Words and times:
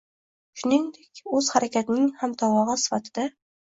shuningdek, 0.61 1.21
“o‘zharakatning” 1.39 2.07
hamtovog‘i 2.23 2.79
sifatida 2.85 3.29